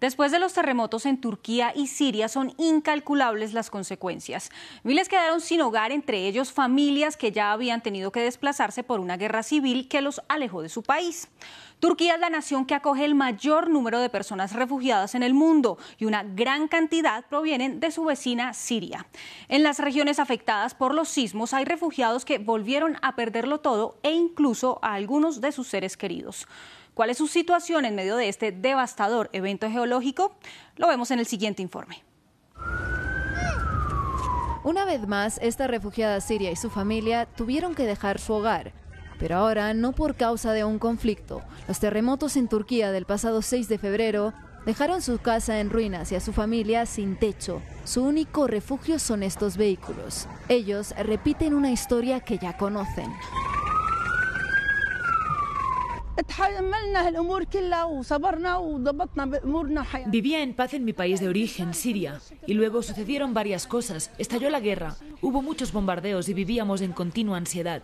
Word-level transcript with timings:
Después 0.00 0.30
de 0.30 0.38
los 0.38 0.52
terremotos 0.52 1.06
en 1.06 1.20
Turquía 1.20 1.72
y 1.74 1.88
Siria 1.88 2.28
son 2.28 2.54
incalculables 2.56 3.52
las 3.52 3.68
consecuencias. 3.68 4.50
Miles 4.84 5.08
quedaron 5.08 5.40
sin 5.40 5.60
hogar, 5.60 5.90
entre 5.90 6.26
ellos 6.28 6.52
familias 6.52 7.16
que 7.16 7.32
ya 7.32 7.50
habían 7.50 7.82
tenido 7.82 8.12
que 8.12 8.20
desplazarse 8.20 8.84
por 8.84 9.00
una 9.00 9.16
guerra 9.16 9.42
civil 9.42 9.88
que 9.88 10.00
los 10.00 10.20
alejó 10.28 10.62
de 10.62 10.68
su 10.68 10.84
país. 10.84 11.28
Turquía 11.80 12.14
es 12.14 12.20
la 12.20 12.30
nación 12.30 12.64
que 12.64 12.74
acoge 12.74 13.04
el 13.04 13.16
mayor 13.16 13.70
número 13.70 13.98
de 14.00 14.08
personas 14.08 14.52
refugiadas 14.52 15.16
en 15.16 15.22
el 15.24 15.34
mundo 15.34 15.78
y 15.98 16.04
una 16.04 16.22
gran 16.22 16.68
cantidad 16.68 17.24
provienen 17.26 17.80
de 17.80 17.90
su 17.90 18.04
vecina 18.04 18.54
Siria. 18.54 19.06
En 19.48 19.64
las 19.64 19.80
regiones 19.80 20.20
afectadas 20.20 20.74
por 20.74 20.94
los 20.94 21.08
sismos 21.08 21.54
hay 21.54 21.64
refugiados 21.64 22.24
que 22.24 22.38
volvieron 22.38 22.96
a 23.02 23.16
perderlo 23.16 23.60
todo 23.60 23.98
e 24.02 24.12
incluso 24.12 24.78
a 24.82 24.94
algunos 24.94 25.40
de 25.40 25.52
sus 25.52 25.66
seres 25.68 25.96
queridos. 25.96 26.46
¿Cuál 26.98 27.10
es 27.10 27.18
su 27.18 27.28
situación 27.28 27.84
en 27.84 27.94
medio 27.94 28.16
de 28.16 28.28
este 28.28 28.50
devastador 28.50 29.30
evento 29.32 29.70
geológico? 29.70 30.34
Lo 30.74 30.88
vemos 30.88 31.12
en 31.12 31.20
el 31.20 31.26
siguiente 31.26 31.62
informe. 31.62 32.02
Una 34.64 34.84
vez 34.84 35.06
más, 35.06 35.38
esta 35.40 35.68
refugiada 35.68 36.20
siria 36.20 36.50
y 36.50 36.56
su 36.56 36.70
familia 36.70 37.26
tuvieron 37.26 37.76
que 37.76 37.86
dejar 37.86 38.18
su 38.18 38.32
hogar, 38.32 38.72
pero 39.20 39.36
ahora 39.36 39.74
no 39.74 39.92
por 39.92 40.16
causa 40.16 40.52
de 40.52 40.64
un 40.64 40.80
conflicto. 40.80 41.40
Los 41.68 41.78
terremotos 41.78 42.36
en 42.36 42.48
Turquía 42.48 42.90
del 42.90 43.04
pasado 43.04 43.42
6 43.42 43.68
de 43.68 43.78
febrero 43.78 44.34
dejaron 44.66 45.00
su 45.00 45.18
casa 45.18 45.60
en 45.60 45.70
ruinas 45.70 46.10
y 46.10 46.16
a 46.16 46.20
su 46.20 46.32
familia 46.32 46.84
sin 46.84 47.16
techo. 47.16 47.62
Su 47.84 48.02
único 48.02 48.48
refugio 48.48 48.98
son 48.98 49.22
estos 49.22 49.56
vehículos. 49.56 50.26
Ellos 50.48 50.92
repiten 50.98 51.54
una 51.54 51.70
historia 51.70 52.18
que 52.18 52.38
ya 52.38 52.56
conocen. 52.56 53.12
Vivía 60.06 60.42
en 60.42 60.54
paz 60.54 60.74
en 60.74 60.84
mi 60.84 60.92
país 60.92 61.20
de 61.20 61.28
origen, 61.28 61.74
Siria, 61.74 62.20
y 62.46 62.54
luego 62.54 62.82
sucedieron 62.82 63.34
varias 63.34 63.66
cosas. 63.66 64.10
Estalló 64.18 64.50
la 64.50 64.60
guerra, 64.60 64.96
hubo 65.22 65.42
muchos 65.42 65.72
bombardeos 65.72 66.28
y 66.28 66.34
vivíamos 66.34 66.80
en 66.80 66.92
continua 66.92 67.36
ansiedad. 67.36 67.82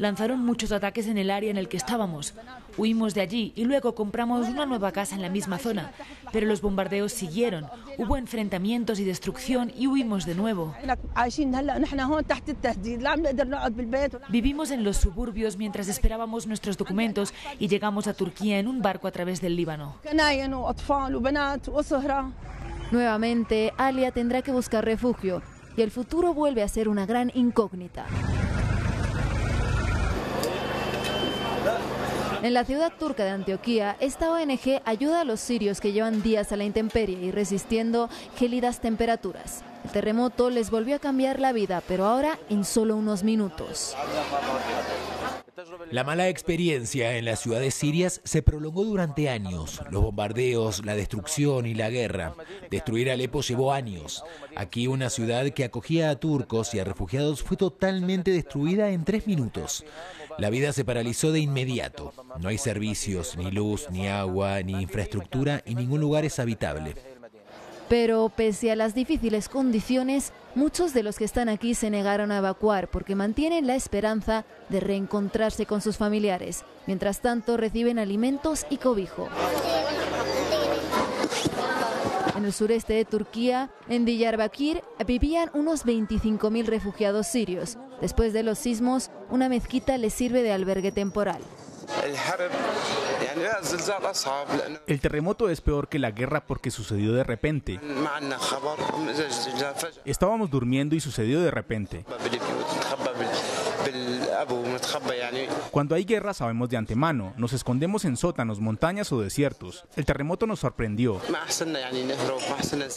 Lanzaron 0.00 0.44
muchos 0.44 0.72
ataques 0.72 1.06
en 1.06 1.18
el 1.18 1.30
área 1.30 1.50
en 1.50 1.58
el 1.58 1.68
que 1.68 1.76
estábamos. 1.76 2.34
Huimos 2.76 3.14
de 3.14 3.20
allí 3.20 3.52
y 3.54 3.64
luego 3.64 3.94
compramos 3.94 4.48
una 4.48 4.66
nueva 4.66 4.90
casa 4.90 5.14
en 5.14 5.22
la 5.22 5.28
misma 5.28 5.58
zona, 5.58 5.92
pero 6.32 6.46
los 6.46 6.60
bombardeos 6.60 7.12
siguieron. 7.12 7.66
Hubo 7.98 8.16
enfrentamientos 8.16 8.98
y 8.98 9.04
destrucción 9.04 9.72
y 9.76 9.86
huimos 9.86 10.26
de 10.26 10.34
nuevo. 10.34 10.74
Vivimos 14.28 14.70
en 14.70 14.82
los 14.82 15.03
suburbios 15.04 15.58
mientras 15.58 15.88
esperábamos 15.88 16.46
nuestros 16.46 16.78
documentos 16.78 17.34
y 17.58 17.68
llegamos 17.68 18.06
a 18.06 18.14
Turquía 18.14 18.58
en 18.58 18.68
un 18.68 18.80
barco 18.80 19.06
a 19.06 19.10
través 19.10 19.40
del 19.42 19.54
Líbano. 19.54 19.96
Nuevamente, 22.90 23.72
Alia 23.76 24.12
tendrá 24.12 24.40
que 24.42 24.52
buscar 24.52 24.84
refugio 24.84 25.42
y 25.76 25.82
el 25.82 25.90
futuro 25.90 26.32
vuelve 26.32 26.62
a 26.62 26.68
ser 26.68 26.88
una 26.88 27.04
gran 27.04 27.30
incógnita. 27.34 28.06
En 32.44 32.52
la 32.52 32.66
ciudad 32.66 32.92
turca 32.98 33.24
de 33.24 33.30
Antioquía, 33.30 33.96
esta 34.00 34.30
ONG 34.30 34.82
ayuda 34.84 35.22
a 35.22 35.24
los 35.24 35.40
sirios 35.40 35.80
que 35.80 35.92
llevan 35.92 36.22
días 36.22 36.52
a 36.52 36.58
la 36.58 36.64
intemperie 36.64 37.18
y 37.18 37.30
resistiendo 37.30 38.10
gélidas 38.36 38.80
temperaturas. 38.80 39.64
El 39.82 39.92
terremoto 39.92 40.50
les 40.50 40.70
volvió 40.70 40.96
a 40.96 40.98
cambiar 40.98 41.40
la 41.40 41.54
vida, 41.54 41.82
pero 41.88 42.04
ahora 42.04 42.38
en 42.50 42.66
solo 42.66 42.96
unos 42.96 43.22
minutos. 43.22 43.96
La 45.90 46.04
mala 46.04 46.28
experiencia 46.28 47.16
en 47.16 47.24
las 47.24 47.40
ciudades 47.40 47.74
sirias 47.74 48.20
se 48.24 48.42
prolongó 48.42 48.84
durante 48.84 49.28
años. 49.28 49.80
Los 49.90 50.02
bombardeos, 50.02 50.84
la 50.84 50.96
destrucción 50.96 51.66
y 51.66 51.74
la 51.74 51.90
guerra. 51.90 52.34
Destruir 52.70 53.10
Alepo 53.10 53.42
llevó 53.42 53.72
años. 53.72 54.24
Aquí 54.56 54.86
una 54.86 55.10
ciudad 55.10 55.50
que 55.50 55.64
acogía 55.64 56.10
a 56.10 56.16
turcos 56.16 56.74
y 56.74 56.80
a 56.80 56.84
refugiados 56.84 57.42
fue 57.42 57.56
totalmente 57.56 58.30
destruida 58.30 58.90
en 58.90 59.04
tres 59.04 59.26
minutos. 59.26 59.84
La 60.38 60.50
vida 60.50 60.72
se 60.72 60.84
paralizó 60.84 61.30
de 61.30 61.40
inmediato. 61.40 62.12
No 62.40 62.48
hay 62.48 62.58
servicios, 62.58 63.36
ni 63.36 63.50
luz, 63.50 63.86
ni 63.90 64.08
agua, 64.08 64.62
ni 64.62 64.72
infraestructura 64.82 65.62
y 65.64 65.74
ningún 65.74 66.00
lugar 66.00 66.24
es 66.24 66.38
habitable. 66.38 66.94
Pero 67.88 68.30
pese 68.34 68.70
a 68.70 68.76
las 68.76 68.94
difíciles 68.94 69.48
condiciones, 69.48 70.32
muchos 70.54 70.94
de 70.94 71.02
los 71.02 71.18
que 71.18 71.24
están 71.24 71.48
aquí 71.48 71.74
se 71.74 71.90
negaron 71.90 72.32
a 72.32 72.38
evacuar 72.38 72.88
porque 72.88 73.14
mantienen 73.14 73.66
la 73.66 73.74
esperanza 73.74 74.44
de 74.68 74.80
reencontrarse 74.80 75.66
con 75.66 75.80
sus 75.80 75.96
familiares. 75.96 76.64
Mientras 76.86 77.20
tanto, 77.20 77.56
reciben 77.56 77.98
alimentos 77.98 78.66
y 78.70 78.78
cobijo. 78.78 79.28
En 82.36 82.44
el 82.44 82.52
sureste 82.52 82.94
de 82.94 83.04
Turquía, 83.04 83.70
en 83.88 84.04
Diyarbakir, 84.04 84.82
vivían 85.06 85.50
unos 85.54 85.86
25.000 85.86 86.66
refugiados 86.66 87.26
sirios. 87.26 87.78
Después 88.00 88.32
de 88.32 88.42
los 88.42 88.58
sismos, 88.58 89.10
una 89.30 89.48
mezquita 89.48 89.96
les 89.98 90.14
sirve 90.14 90.42
de 90.42 90.52
albergue 90.52 90.90
temporal. 90.90 91.40
El 94.86 95.00
terremoto 95.00 95.48
es 95.48 95.60
peor 95.60 95.88
que 95.88 95.98
la 95.98 96.10
guerra 96.10 96.46
porque 96.46 96.70
sucedió 96.70 97.12
de 97.12 97.24
repente. 97.24 97.80
Estábamos 100.04 100.50
durmiendo 100.50 100.94
y 100.94 101.00
sucedió 101.00 101.40
de 101.40 101.50
repente. 101.50 102.04
Cuando 105.70 105.94
hay 105.94 106.04
guerra 106.04 106.34
sabemos 106.34 106.68
de 106.68 106.76
antemano, 106.76 107.34
nos 107.36 107.52
escondemos 107.52 108.04
en 108.04 108.16
sótanos, 108.16 108.60
montañas 108.60 109.12
o 109.12 109.20
desiertos. 109.20 109.84
El 109.96 110.04
terremoto 110.04 110.46
nos 110.46 110.60
sorprendió. 110.60 111.20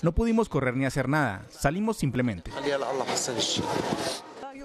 No 0.02 0.12
pudimos 0.12 0.50
correr 0.50 0.76
ni 0.76 0.86
hacer 0.86 1.09
nada, 1.09 1.46
salimos 1.50 1.98
simplemente. 1.98 2.52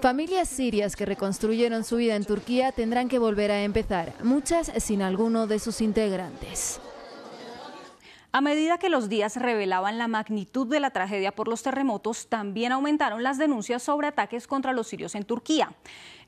Familias 0.03 0.49
sirias 0.49 0.97
que 0.97 1.05
reconstruyeron 1.05 1.85
su 1.85 1.95
vida 1.95 2.17
en 2.17 2.25
Turquía 2.25 2.73
tendrán 2.73 3.07
que 3.07 3.19
volver 3.19 3.51
a 3.51 3.63
empezar, 3.63 4.13
muchas 4.21 4.69
sin 4.83 5.01
alguno 5.01 5.47
de 5.47 5.59
sus 5.59 5.79
integrantes. 5.79 6.81
A 8.33 8.41
medida 8.41 8.77
que 8.77 8.89
los 8.89 9.07
días 9.07 9.37
revelaban 9.37 9.97
la 9.97 10.09
magnitud 10.09 10.67
de 10.67 10.81
la 10.81 10.89
tragedia 10.89 11.31
por 11.31 11.47
los 11.47 11.63
terremotos, 11.63 12.27
también 12.27 12.73
aumentaron 12.73 13.23
las 13.23 13.37
denuncias 13.37 13.81
sobre 13.81 14.07
ataques 14.07 14.45
contra 14.45 14.73
los 14.73 14.87
sirios 14.87 15.15
en 15.15 15.23
Turquía. 15.23 15.73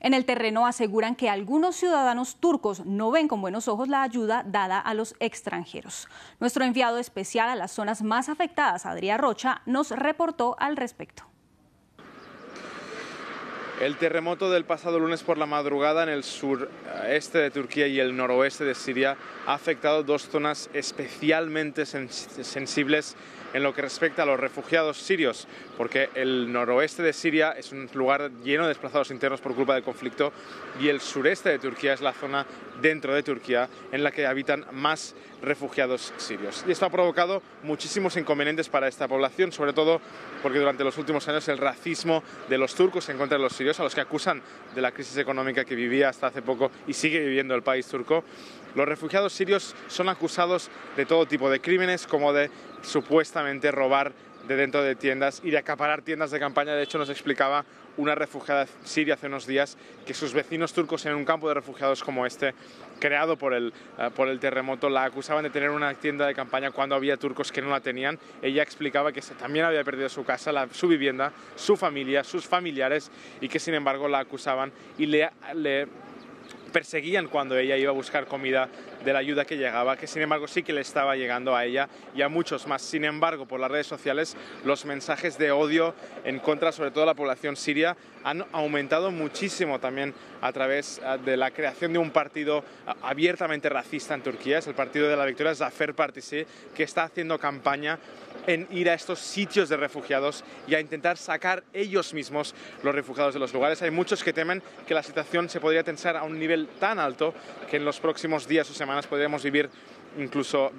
En 0.00 0.14
el 0.14 0.24
terreno 0.24 0.66
aseguran 0.66 1.14
que 1.14 1.28
algunos 1.28 1.76
ciudadanos 1.76 2.36
turcos 2.36 2.86
no 2.86 3.10
ven 3.10 3.28
con 3.28 3.42
buenos 3.42 3.68
ojos 3.68 3.88
la 3.88 4.02
ayuda 4.02 4.42
dada 4.42 4.80
a 4.80 4.94
los 4.94 5.14
extranjeros. 5.20 6.08
Nuestro 6.40 6.64
enviado 6.64 6.96
especial 6.96 7.50
a 7.50 7.56
las 7.56 7.72
zonas 7.72 8.00
más 8.00 8.30
afectadas, 8.30 8.86
Adrián 8.86 9.18
Rocha, 9.18 9.60
nos 9.66 9.90
reportó 9.90 10.56
al 10.58 10.78
respecto. 10.78 11.24
El 13.80 13.96
terremoto 13.96 14.50
del 14.50 14.64
pasado 14.64 14.98
lunes 14.98 15.22
por 15.22 15.36
la 15.36 15.44
madrugada 15.44 16.02
en 16.02 16.08
el 16.08 16.24
sureste 16.24 17.38
de 17.38 17.50
Turquía 17.50 17.86
y 17.86 18.00
el 18.00 18.16
noroeste 18.16 18.64
de 18.64 18.74
Siria 18.74 19.18
ha 19.46 19.52
afectado 19.52 20.02
dos 20.02 20.30
zonas 20.30 20.70
especialmente 20.72 21.84
sensibles 21.84 23.16
en 23.56 23.62
lo 23.62 23.72
que 23.72 23.80
respecta 23.80 24.22
a 24.22 24.26
los 24.26 24.38
refugiados 24.38 24.98
sirios, 24.98 25.48
porque 25.78 26.10
el 26.14 26.52
noroeste 26.52 27.02
de 27.02 27.14
Siria 27.14 27.52
es 27.52 27.72
un 27.72 27.88
lugar 27.94 28.30
lleno 28.44 28.64
de 28.64 28.68
desplazados 28.68 29.10
internos 29.10 29.40
por 29.40 29.54
culpa 29.54 29.72
del 29.72 29.82
conflicto 29.82 30.30
y 30.78 30.88
el 30.88 31.00
sureste 31.00 31.48
de 31.48 31.58
Turquía 31.58 31.94
es 31.94 32.02
la 32.02 32.12
zona 32.12 32.44
dentro 32.82 33.14
de 33.14 33.22
Turquía 33.22 33.70
en 33.92 34.04
la 34.04 34.10
que 34.10 34.26
habitan 34.26 34.66
más 34.72 35.14
refugiados 35.40 36.12
sirios. 36.18 36.64
Y 36.68 36.72
esto 36.72 36.84
ha 36.84 36.90
provocado 36.90 37.42
muchísimos 37.62 38.18
inconvenientes 38.18 38.68
para 38.68 38.88
esta 38.88 39.08
población, 39.08 39.52
sobre 39.52 39.72
todo 39.72 40.02
porque 40.42 40.58
durante 40.58 40.84
los 40.84 40.98
últimos 40.98 41.26
años 41.26 41.48
el 41.48 41.56
racismo 41.56 42.22
de 42.50 42.58
los 42.58 42.74
turcos 42.74 43.08
en 43.08 43.16
contra 43.16 43.38
de 43.38 43.42
los 43.42 43.54
sirios, 43.54 43.80
a 43.80 43.84
los 43.84 43.94
que 43.94 44.02
acusan 44.02 44.42
de 44.74 44.82
la 44.82 44.92
crisis 44.92 45.16
económica 45.16 45.64
que 45.64 45.74
vivía 45.74 46.10
hasta 46.10 46.26
hace 46.26 46.42
poco 46.42 46.70
y 46.86 46.92
sigue 46.92 47.20
viviendo 47.20 47.54
el 47.54 47.62
país 47.62 47.86
turco, 47.86 48.22
los 48.74 48.86
refugiados 48.86 49.32
sirios 49.32 49.74
son 49.88 50.10
acusados 50.10 50.68
de 50.96 51.06
todo 51.06 51.24
tipo 51.24 51.48
de 51.48 51.60
crímenes, 51.60 52.06
como 52.06 52.34
de 52.34 52.50
supuestamente 52.82 53.70
robar 53.70 54.12
de 54.46 54.56
dentro 54.56 54.82
de 54.82 54.94
tiendas 54.94 55.40
y 55.44 55.50
de 55.50 55.58
acaparar 55.58 56.02
tiendas 56.02 56.30
de 56.30 56.38
campaña. 56.38 56.74
De 56.74 56.82
hecho, 56.82 56.98
nos 56.98 57.10
explicaba 57.10 57.64
una 57.96 58.14
refugiada 58.14 58.66
siria 58.84 59.14
hace 59.14 59.26
unos 59.26 59.46
días 59.46 59.76
que 60.06 60.14
sus 60.14 60.32
vecinos 60.32 60.72
turcos 60.72 61.06
en 61.06 61.14
un 61.14 61.24
campo 61.24 61.48
de 61.48 61.54
refugiados 61.54 62.04
como 62.04 62.26
este, 62.26 62.54
creado 63.00 63.36
por 63.36 63.54
el, 63.54 63.72
eh, 63.98 64.10
por 64.14 64.28
el 64.28 64.38
terremoto, 64.38 64.88
la 64.88 65.04
acusaban 65.04 65.44
de 65.44 65.50
tener 65.50 65.70
una 65.70 65.94
tienda 65.94 66.26
de 66.26 66.34
campaña 66.34 66.70
cuando 66.70 66.94
había 66.94 67.16
turcos 67.16 67.50
que 67.50 67.62
no 67.62 67.70
la 67.70 67.80
tenían. 67.80 68.18
Ella 68.42 68.62
explicaba 68.62 69.12
que 69.12 69.22
también 69.22 69.64
había 69.64 69.82
perdido 69.82 70.08
su 70.08 70.24
casa, 70.24 70.52
su 70.72 70.88
vivienda, 70.88 71.32
su 71.54 71.76
familia, 71.76 72.22
sus 72.22 72.46
familiares 72.46 73.10
y 73.40 73.48
que 73.48 73.58
sin 73.58 73.74
embargo 73.74 74.08
la 74.08 74.20
acusaban 74.20 74.72
y 74.98 75.06
le, 75.06 75.30
le 75.54 75.88
perseguían 76.76 77.28
cuando 77.28 77.56
ella 77.56 77.78
iba 77.78 77.88
a 77.88 77.94
buscar 77.94 78.26
comida 78.26 78.68
de 79.02 79.10
la 79.10 79.20
ayuda 79.20 79.46
que 79.46 79.56
llegaba, 79.56 79.96
que 79.96 80.06
sin 80.06 80.20
embargo 80.20 80.46
sí 80.46 80.62
que 80.62 80.74
le 80.74 80.82
estaba 80.82 81.16
llegando 81.16 81.56
a 81.56 81.64
ella 81.64 81.88
y 82.14 82.20
a 82.20 82.28
muchos 82.28 82.66
más. 82.66 82.82
Sin 82.82 83.02
embargo, 83.06 83.46
por 83.46 83.58
las 83.60 83.70
redes 83.70 83.86
sociales, 83.86 84.36
los 84.62 84.84
mensajes 84.84 85.38
de 85.38 85.52
odio 85.52 85.94
en 86.24 86.38
contra, 86.38 86.72
sobre 86.72 86.90
todo 86.90 87.00
de 87.00 87.06
la 87.06 87.14
población 87.14 87.56
siria, 87.56 87.96
han 88.26 88.44
aumentado 88.50 89.12
muchísimo 89.12 89.78
también 89.78 90.12
a 90.40 90.52
través 90.52 91.00
ah, 91.04 91.16
de 91.16 91.36
la 91.36 91.52
creación 91.52 91.92
de 91.92 92.00
un 92.00 92.10
partido 92.10 92.64
ah, 92.84 92.96
abiertamente 93.02 93.68
racista 93.68 94.14
en 94.14 94.22
Turquía, 94.22 94.58
es 94.58 94.66
el 94.66 94.74
partido 94.74 95.08
de 95.08 95.16
la 95.16 95.24
victoria 95.24 95.54
Zafer 95.54 95.94
Partisi, 95.94 96.44
que 96.74 96.82
está 96.82 97.04
haciendo 97.04 97.38
campaña 97.38 98.00
en 98.48 98.66
ir 98.72 98.90
a 98.90 98.94
estos 98.94 99.20
sitios 99.20 99.68
de 99.68 99.76
refugiados 99.76 100.42
y 100.66 100.74
a 100.74 100.80
intentar 100.80 101.16
sacar 101.16 101.62
ellos 101.72 102.12
mismos 102.14 102.52
los 102.82 102.92
refugiados 102.92 103.32
de 103.32 103.38
los 103.38 103.54
lugares. 103.54 103.80
Hay 103.82 103.92
muchos 103.92 104.24
que 104.24 104.32
temen 104.32 104.60
que 104.88 104.94
la 104.94 105.04
situación 105.04 105.48
se 105.48 105.60
podría 105.60 105.84
tensar 105.84 106.16
a 106.16 106.24
un 106.24 106.36
nivel 106.36 106.66
tan 106.80 106.98
alto 106.98 107.32
que 107.70 107.76
en 107.76 107.84
los 107.84 108.00
próximos 108.00 108.48
días 108.48 108.68
o 108.68 108.74
semanas 108.74 109.06
podremos 109.06 109.44
vivir 109.44 109.70
incluso 110.18 110.72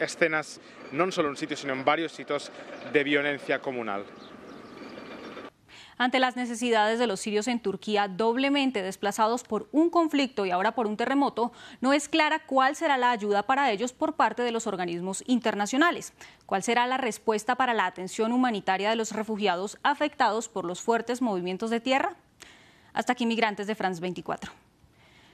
escenas 0.00 0.60
no 0.92 1.10
solo 1.12 1.28
en 1.28 1.30
un 1.30 1.36
sitio, 1.38 1.56
sino 1.56 1.72
en 1.72 1.82
varios 1.82 2.12
sitios 2.12 2.52
de 2.92 3.04
violencia 3.04 3.58
comunal. 3.58 4.04
Ante 6.00 6.18
las 6.18 6.34
necesidades 6.34 6.98
de 6.98 7.06
los 7.06 7.20
sirios 7.20 7.46
en 7.46 7.60
Turquía, 7.60 8.08
doblemente 8.08 8.80
desplazados 8.82 9.42
por 9.42 9.68
un 9.70 9.90
conflicto 9.90 10.46
y 10.46 10.50
ahora 10.50 10.74
por 10.74 10.86
un 10.86 10.96
terremoto, 10.96 11.52
no 11.82 11.92
es 11.92 12.08
clara 12.08 12.38
cuál 12.46 12.74
será 12.74 12.96
la 12.96 13.10
ayuda 13.10 13.42
para 13.42 13.70
ellos 13.70 13.92
por 13.92 14.14
parte 14.14 14.42
de 14.42 14.50
los 14.50 14.66
organismos 14.66 15.22
internacionales. 15.26 16.14
¿Cuál 16.46 16.62
será 16.62 16.86
la 16.86 16.96
respuesta 16.96 17.54
para 17.54 17.74
la 17.74 17.84
atención 17.84 18.32
humanitaria 18.32 18.88
de 18.88 18.96
los 18.96 19.12
refugiados 19.12 19.76
afectados 19.82 20.48
por 20.48 20.64
los 20.64 20.80
fuertes 20.80 21.20
movimientos 21.20 21.68
de 21.68 21.80
tierra? 21.80 22.16
Hasta 22.94 23.12
aquí, 23.12 23.26
migrantes 23.26 23.66
de 23.66 23.74
France 23.74 24.00
24. 24.00 24.50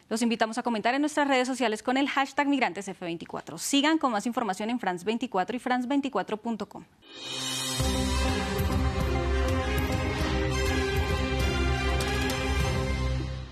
Los 0.09 0.21
invitamos 0.21 0.59
a 0.59 0.65
comentar 0.65 0.97
en 0.97 1.01
nuestras 1.01 1.29
redes 1.29 1.47
sociales 1.47 1.85
con 1.85 1.97
el 1.97 2.09
hashtag 2.09 2.49
migrantesf24. 2.49 3.59
Sigan 3.59 3.99
con 3.99 4.11
más 4.11 4.27
información 4.27 4.71
en 4.71 4.81
France24 4.81 5.55
y 5.55 5.61
france24.com. 5.61 6.85